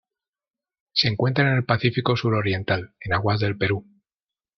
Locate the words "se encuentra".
0.93-1.47